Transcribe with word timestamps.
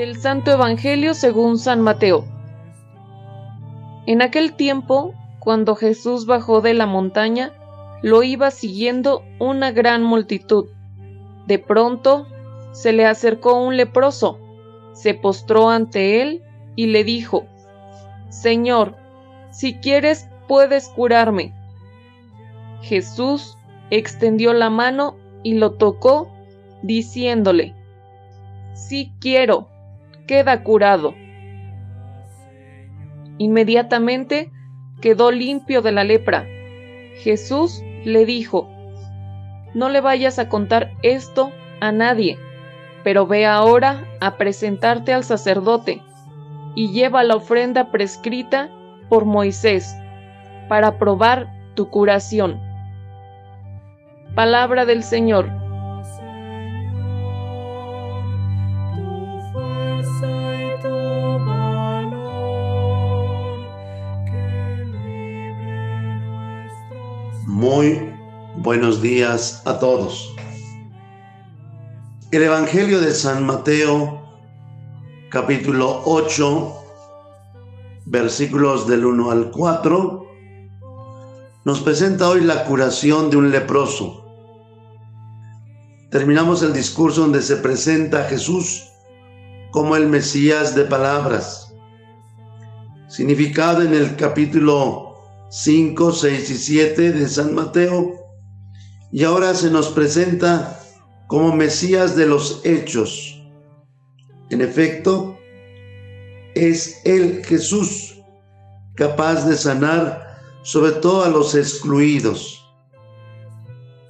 Del 0.00 0.16
Santo 0.16 0.50
Evangelio 0.50 1.12
según 1.12 1.58
San 1.58 1.82
Mateo. 1.82 2.24
En 4.06 4.22
aquel 4.22 4.54
tiempo, 4.54 5.12
cuando 5.40 5.76
Jesús 5.76 6.24
bajó 6.24 6.62
de 6.62 6.72
la 6.72 6.86
montaña, 6.86 7.52
lo 8.00 8.22
iba 8.22 8.50
siguiendo 8.50 9.22
una 9.38 9.72
gran 9.72 10.02
multitud. 10.02 10.68
De 11.46 11.58
pronto, 11.58 12.26
se 12.72 12.94
le 12.94 13.04
acercó 13.04 13.62
un 13.62 13.76
leproso, 13.76 14.38
se 14.94 15.12
postró 15.12 15.68
ante 15.68 16.22
él 16.22 16.42
y 16.76 16.86
le 16.86 17.04
dijo, 17.04 17.44
Señor, 18.30 18.96
si 19.50 19.74
quieres 19.74 20.30
puedes 20.48 20.88
curarme. 20.88 21.52
Jesús 22.80 23.58
extendió 23.90 24.54
la 24.54 24.70
mano 24.70 25.18
y 25.42 25.56
lo 25.58 25.72
tocó, 25.72 26.32
diciéndole, 26.82 27.74
Sí 28.72 29.12
quiero, 29.20 29.68
queda 30.30 30.62
curado. 30.62 31.16
Inmediatamente 33.38 34.52
quedó 35.00 35.32
limpio 35.32 35.82
de 35.82 35.90
la 35.90 36.04
lepra. 36.04 36.46
Jesús 37.16 37.82
le 38.04 38.24
dijo, 38.24 38.70
No 39.74 39.88
le 39.88 40.00
vayas 40.00 40.38
a 40.38 40.48
contar 40.48 40.92
esto 41.02 41.50
a 41.80 41.90
nadie, 41.90 42.38
pero 43.02 43.26
ve 43.26 43.44
ahora 43.44 44.06
a 44.20 44.36
presentarte 44.36 45.12
al 45.12 45.24
sacerdote 45.24 46.00
y 46.76 46.92
lleva 46.92 47.24
la 47.24 47.34
ofrenda 47.34 47.90
prescrita 47.90 48.70
por 49.08 49.24
Moisés 49.24 49.96
para 50.68 50.96
probar 50.96 51.52
tu 51.74 51.90
curación. 51.90 52.60
Palabra 54.36 54.84
del 54.84 55.02
Señor. 55.02 55.59
Muy 67.50 68.14
buenos 68.58 69.02
días 69.02 69.62
a 69.66 69.80
todos. 69.80 70.32
El 72.30 72.44
Evangelio 72.44 73.00
de 73.00 73.12
San 73.12 73.44
Mateo, 73.44 74.22
capítulo 75.30 76.00
8, 76.04 76.74
versículos 78.06 78.86
del 78.86 79.04
1 79.04 79.30
al 79.32 79.50
4, 79.50 80.26
nos 81.64 81.80
presenta 81.80 82.28
hoy 82.28 82.42
la 82.42 82.66
curación 82.66 83.30
de 83.30 83.38
un 83.38 83.50
leproso. 83.50 84.24
Terminamos 86.12 86.62
el 86.62 86.72
discurso 86.72 87.22
donde 87.22 87.42
se 87.42 87.56
presenta 87.56 88.20
a 88.20 88.28
Jesús 88.28 88.86
como 89.72 89.96
el 89.96 90.06
Mesías 90.06 90.76
de 90.76 90.84
palabras, 90.84 91.74
significado 93.08 93.82
en 93.82 93.92
el 93.92 94.14
capítulo 94.14 95.09
5, 95.50 96.12
6 96.12 96.50
y 96.50 96.56
7 96.56 97.12
de 97.12 97.28
San 97.28 97.54
Mateo, 97.54 98.14
y 99.12 99.24
ahora 99.24 99.54
se 99.54 99.70
nos 99.70 99.88
presenta 99.88 100.80
como 101.26 101.54
Mesías 101.54 102.16
de 102.16 102.26
los 102.26 102.60
hechos. 102.64 103.42
En 104.50 104.60
efecto, 104.60 105.36
es 106.54 107.00
el 107.04 107.44
Jesús 107.44 108.20
capaz 108.94 109.44
de 109.46 109.56
sanar 109.56 110.38
sobre 110.62 110.92
todo 110.92 111.24
a 111.24 111.28
los 111.28 111.54
excluidos. 111.54 112.64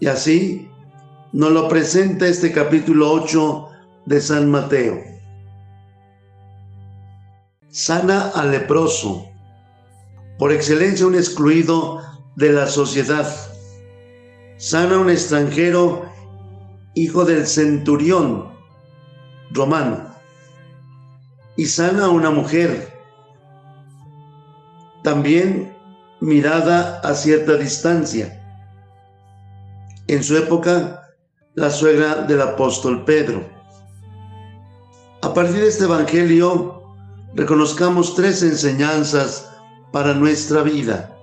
Y 0.00 0.06
así 0.06 0.68
nos 1.32 1.52
lo 1.52 1.68
presenta 1.68 2.26
este 2.26 2.52
capítulo 2.52 3.10
8 3.12 3.68
de 4.06 4.20
San 4.20 4.50
Mateo. 4.50 5.02
Sana 7.68 8.30
al 8.34 8.50
leproso, 8.50 9.27
por 10.38 10.52
excelencia 10.52 11.06
un 11.06 11.14
excluido 11.14 12.00
de 12.36 12.52
la 12.52 12.66
sociedad. 12.66 13.28
Sana 14.56 14.98
un 14.98 15.10
extranjero, 15.10 16.08
hijo 16.94 17.24
del 17.24 17.46
centurión 17.46 18.48
romano 19.50 20.08
y 21.56 21.66
sana 21.66 22.08
una 22.08 22.30
mujer, 22.30 22.88
también 25.02 25.76
mirada 26.20 27.00
a 27.00 27.14
cierta 27.14 27.54
distancia. 27.54 28.40
En 30.06 30.22
su 30.22 30.36
época, 30.36 31.02
la 31.54 31.70
suegra 31.70 32.22
del 32.22 32.42
apóstol 32.42 33.04
Pedro. 33.04 33.44
A 35.22 35.34
partir 35.34 35.56
de 35.56 35.68
este 35.68 35.84
Evangelio, 35.84 36.82
reconozcamos 37.34 38.14
tres 38.14 38.42
enseñanzas 38.42 39.47
para 39.92 40.14
nuestra 40.14 40.62
vida. 40.62 41.16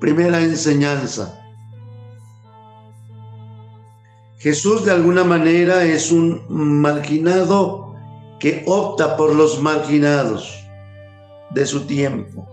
Primera 0.00 0.40
enseñanza. 0.40 1.38
Jesús 4.38 4.84
de 4.84 4.90
alguna 4.90 5.22
manera 5.22 5.84
es 5.84 6.10
un 6.10 6.44
marginado 6.48 7.94
que 8.40 8.64
opta 8.66 9.16
por 9.16 9.34
los 9.36 9.62
marginados 9.62 10.58
de 11.50 11.64
su 11.64 11.86
tiempo. 11.86 12.48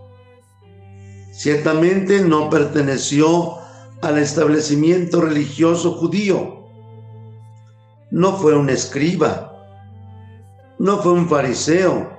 Ciertamente 1.32 2.22
no 2.22 2.50
perteneció 2.50 3.56
al 4.02 4.18
establecimiento 4.18 5.22
religioso 5.22 5.94
judío. 5.94 6.60
No 8.12 8.34
fue 8.34 8.56
un 8.56 8.70
escriba. 8.70 9.52
No 10.78 11.00
fue 11.00 11.14
un 11.14 11.28
fariseo. 11.28 12.19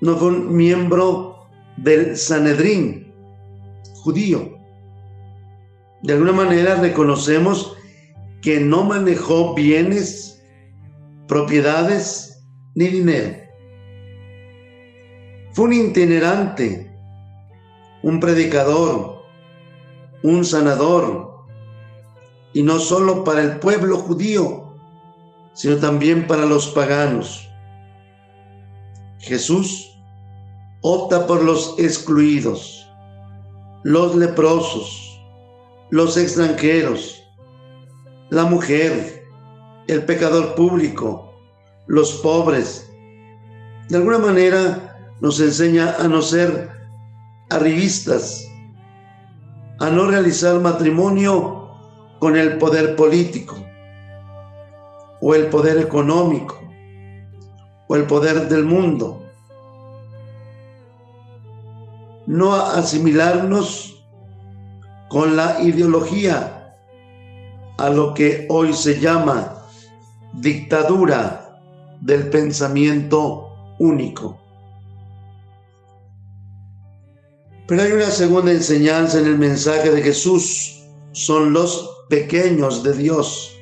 No 0.00 0.16
fue 0.16 0.28
un 0.28 0.56
miembro 0.56 1.48
del 1.76 2.16
Sanedrín 2.16 3.12
judío. 3.94 4.56
De 6.02 6.12
alguna 6.12 6.32
manera 6.32 6.76
reconocemos 6.76 7.76
que 8.42 8.60
no 8.60 8.84
manejó 8.84 9.54
bienes 9.54 10.44
propiedades 11.26 12.46
ni 12.74 12.88
dinero. 12.88 13.36
Fue 15.52 15.64
un 15.64 15.72
itinerante, 15.72 16.94
un 18.02 18.20
predicador, 18.20 19.22
un 20.22 20.44
sanador, 20.44 21.46
y 22.52 22.62
no 22.62 22.78
solo 22.78 23.24
para 23.24 23.42
el 23.42 23.58
pueblo 23.58 23.96
judío, 23.98 24.74
sino 25.54 25.76
también 25.76 26.26
para 26.26 26.46
los 26.46 26.68
paganos. 26.68 27.45
Jesús 29.26 29.92
opta 30.82 31.26
por 31.26 31.42
los 31.42 31.74
excluidos, 31.78 32.88
los 33.82 34.14
leprosos, 34.14 35.20
los 35.90 36.16
extranjeros, 36.16 37.24
la 38.30 38.44
mujer, 38.44 39.24
el 39.88 40.04
pecador 40.04 40.54
público, 40.54 41.34
los 41.88 42.12
pobres. 42.14 42.88
De 43.88 43.96
alguna 43.96 44.18
manera 44.18 45.16
nos 45.20 45.40
enseña 45.40 45.96
a 45.98 46.06
no 46.06 46.22
ser 46.22 46.70
arribistas, 47.50 48.46
a 49.80 49.90
no 49.90 50.06
realizar 50.06 50.60
matrimonio 50.60 51.68
con 52.20 52.36
el 52.36 52.58
poder 52.58 52.94
político 52.94 53.56
o 55.20 55.34
el 55.34 55.48
poder 55.48 55.78
económico 55.78 56.65
o 57.88 57.96
el 57.96 58.06
poder 58.06 58.48
del 58.48 58.64
mundo. 58.64 59.22
No 62.26 62.54
asimilarnos 62.54 64.04
con 65.08 65.36
la 65.36 65.62
ideología 65.62 66.74
a 67.78 67.88
lo 67.90 68.14
que 68.14 68.46
hoy 68.48 68.72
se 68.72 68.98
llama 68.98 69.62
dictadura 70.32 71.60
del 72.00 72.28
pensamiento 72.30 73.74
único. 73.78 74.38
Pero 77.66 77.82
hay 77.82 77.92
una 77.92 78.10
segunda 78.10 78.52
enseñanza 78.52 79.18
en 79.18 79.26
el 79.26 79.38
mensaje 79.38 79.90
de 79.90 80.02
Jesús. 80.02 80.84
Son 81.12 81.52
los 81.52 82.04
pequeños 82.08 82.82
de 82.82 82.92
Dios, 82.92 83.56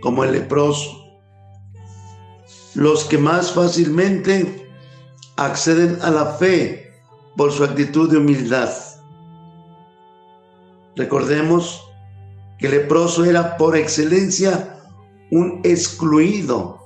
como 0.00 0.22
el 0.24 0.32
leproso, 0.32 1.01
los 2.74 3.04
que 3.04 3.18
más 3.18 3.52
fácilmente 3.52 4.70
acceden 5.36 5.98
a 6.02 6.10
la 6.10 6.26
fe 6.26 6.92
por 7.36 7.52
su 7.52 7.64
actitud 7.64 8.10
de 8.10 8.18
humildad. 8.18 8.70
Recordemos 10.96 11.82
que 12.58 12.68
leproso 12.68 13.24
era 13.24 13.56
por 13.56 13.76
excelencia 13.76 14.78
un 15.30 15.60
excluido 15.64 16.78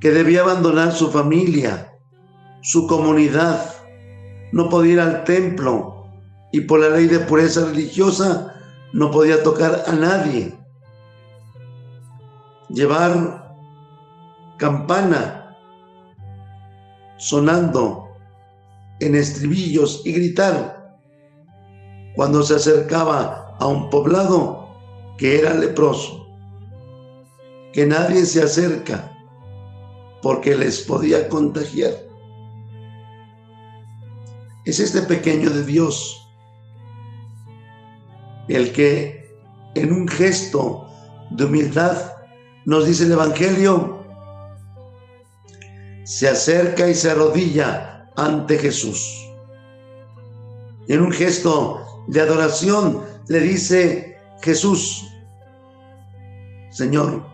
que 0.00 0.10
debía 0.10 0.42
abandonar 0.42 0.92
su 0.92 1.10
familia, 1.10 1.92
su 2.62 2.86
comunidad, 2.86 3.74
no 4.52 4.68
podía 4.68 4.92
ir 4.92 5.00
al 5.00 5.24
templo 5.24 6.06
y 6.52 6.62
por 6.62 6.80
la 6.80 6.90
ley 6.90 7.06
de 7.06 7.18
pureza 7.20 7.66
religiosa 7.66 8.54
no 8.92 9.10
podía 9.10 9.42
tocar 9.42 9.84
a 9.86 9.92
nadie. 9.92 10.54
Llevar 12.68 13.47
campana 14.58 15.56
sonando 17.16 18.08
en 19.00 19.14
estribillos 19.14 20.02
y 20.04 20.12
gritar 20.12 20.98
cuando 22.14 22.42
se 22.42 22.56
acercaba 22.56 23.56
a 23.58 23.66
un 23.66 23.90
poblado 23.90 24.68
que 25.16 25.38
era 25.38 25.54
leproso, 25.54 26.26
que 27.72 27.86
nadie 27.86 28.26
se 28.26 28.42
acerca 28.42 29.12
porque 30.22 30.56
les 30.56 30.80
podía 30.80 31.28
contagiar. 31.28 31.92
Es 34.64 34.80
este 34.80 35.02
pequeño 35.02 35.50
de 35.50 35.64
Dios 35.64 36.28
el 38.48 38.72
que 38.72 39.30
en 39.74 39.92
un 39.92 40.08
gesto 40.08 40.88
de 41.30 41.44
humildad 41.44 42.12
nos 42.64 42.86
dice 42.86 43.04
el 43.04 43.12
Evangelio, 43.12 43.97
se 46.08 46.26
acerca 46.26 46.88
y 46.88 46.94
se 46.94 47.10
arrodilla 47.10 48.10
ante 48.16 48.56
Jesús. 48.56 49.28
En 50.88 51.02
un 51.02 51.12
gesto 51.12 51.84
de 52.06 52.22
adoración 52.22 53.02
le 53.28 53.40
dice 53.40 54.16
Jesús, 54.40 55.06
Señor, 56.70 57.26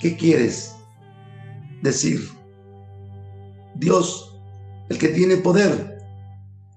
¿qué 0.00 0.18
quieres 0.18 0.76
decir? 1.80 2.28
Dios, 3.74 4.38
el 4.90 4.98
que 4.98 5.08
tiene 5.08 5.38
poder 5.38 5.98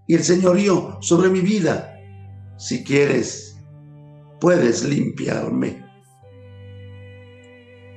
y 0.07 0.15
el 0.15 0.23
señorío 0.23 0.97
sobre 1.01 1.27
mi 1.29 1.41
vida, 1.41 1.99
si 2.55 2.85
quieres, 2.85 3.57
puedes 4.39 4.85
limpiarme. 4.85 5.85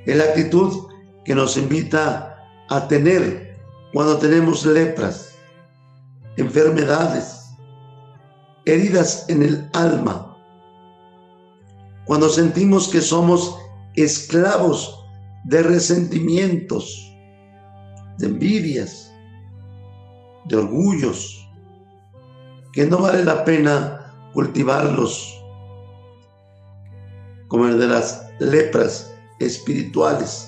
Es 0.05 0.17
la 0.17 0.25
actitud 0.25 0.89
que 1.29 1.35
nos 1.35 1.59
invita 1.59 2.43
a 2.71 2.89
tener 2.89 3.55
cuando 3.93 4.17
tenemos 4.17 4.65
lepras, 4.65 5.35
enfermedades, 6.39 7.51
heridas 8.65 9.27
en 9.29 9.43
el 9.43 9.69
alma, 9.75 10.35
cuando 12.07 12.31
sentimos 12.31 12.89
que 12.89 13.03
somos 13.03 13.59
esclavos 13.95 15.05
de 15.45 15.63
resentimientos, 15.65 17.15
de 18.17 18.29
envidias, 18.29 19.13
de 20.47 20.57
orgullos, 20.57 21.47
que 22.73 22.87
no 22.87 23.03
vale 23.03 23.23
la 23.23 23.45
pena 23.45 24.15
cultivarlos 24.33 25.39
como 27.49 27.67
el 27.67 27.79
de 27.79 27.87
las 27.87 28.31
lepras 28.39 29.15
espirituales. 29.41 30.48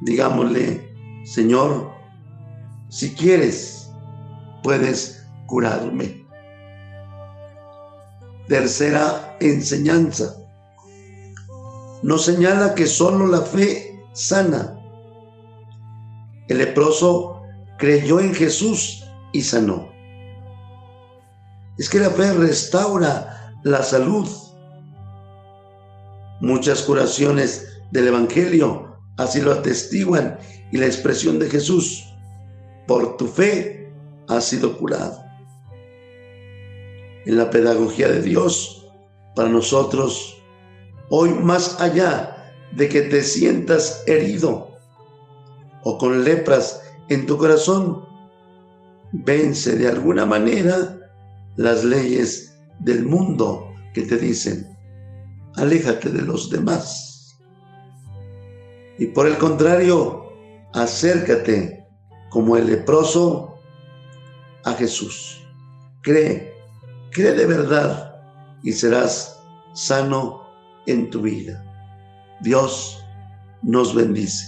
Digámosle, 0.00 0.94
Señor, 1.24 1.90
si 2.88 3.14
quieres, 3.14 3.90
puedes 4.62 5.26
curarme. 5.46 6.26
Tercera 8.48 9.36
enseñanza. 9.40 10.36
Nos 12.02 12.24
señala 12.24 12.74
que 12.74 12.86
solo 12.86 13.26
la 13.26 13.42
fe 13.42 14.00
sana. 14.12 14.78
El 16.48 16.58
leproso 16.58 17.42
creyó 17.78 18.20
en 18.20 18.34
Jesús 18.34 19.04
y 19.32 19.42
sanó 19.42 19.96
es 21.78 21.90
que 21.90 21.98
la 21.98 22.10
fe 22.10 22.32
restaura 22.32 23.52
la 23.62 23.82
salud. 23.82 24.28
Muchas 26.40 26.82
curaciones 26.82 27.80
del 27.90 28.08
Evangelio 28.08 28.85
así 29.16 29.40
lo 29.40 29.52
atestiguan 29.52 30.38
y 30.70 30.78
la 30.78 30.86
expresión 30.86 31.38
de 31.38 31.48
Jesús, 31.48 32.04
por 32.86 33.16
tu 33.16 33.26
fe 33.26 33.92
has 34.28 34.44
sido 34.44 34.76
curado. 34.78 35.22
En 37.24 37.36
la 37.36 37.50
pedagogía 37.50 38.08
de 38.08 38.22
Dios, 38.22 38.88
para 39.34 39.48
nosotros, 39.48 40.42
hoy 41.10 41.30
más 41.30 41.80
allá 41.80 42.52
de 42.72 42.88
que 42.88 43.02
te 43.02 43.22
sientas 43.22 44.02
herido 44.06 44.78
o 45.82 45.98
con 45.98 46.24
lepras 46.24 46.82
en 47.08 47.26
tu 47.26 47.36
corazón, 47.36 48.04
vence 49.12 49.76
de 49.76 49.88
alguna 49.88 50.26
manera 50.26 50.98
las 51.56 51.84
leyes 51.84 52.58
del 52.80 53.04
mundo 53.04 53.72
que 53.94 54.02
te 54.02 54.18
dicen, 54.18 54.76
aléjate 55.54 56.10
de 56.10 56.22
los 56.22 56.50
demás. 56.50 57.05
Y 58.98 59.06
por 59.06 59.26
el 59.26 59.36
contrario, 59.38 60.32
acércate 60.72 61.86
como 62.30 62.56
el 62.56 62.66
leproso 62.66 63.58
a 64.64 64.72
Jesús. 64.72 65.42
Cree, 66.02 66.54
cree 67.10 67.32
de 67.32 67.46
verdad 67.46 68.20
y 68.62 68.72
serás 68.72 69.40
sano 69.74 70.42
en 70.86 71.10
tu 71.10 71.22
vida. 71.22 71.62
Dios 72.40 73.04
nos 73.62 73.94
bendice. 73.94 74.46